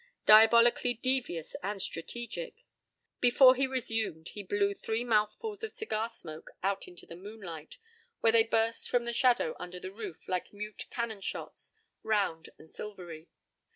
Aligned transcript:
Diabolically 0.25 0.95
devious 0.95 1.55
and 1.61 1.79
strategic! 1.79 2.63
Before 3.19 3.53
he 3.53 3.67
resumed 3.67 4.29
he 4.29 4.41
blew 4.41 4.73
three 4.73 5.03
mouthfuls 5.03 5.63
of 5.63 5.71
cigar 5.71 6.09
smoke 6.09 6.49
out 6.63 6.87
into 6.87 7.05
the 7.05 7.15
moonlight, 7.15 7.77
where 8.19 8.31
they 8.31 8.43
burst 8.43 8.89
from 8.89 9.05
the 9.05 9.13
shadow 9.13 9.55
under 9.59 9.79
the 9.79 9.91
roof 9.93 10.27
like 10.27 10.53
mute 10.53 10.87
cannon 10.89 11.21
shots, 11.21 11.71
round 12.01 12.49
and 12.57 12.71
silvery. 12.71 13.27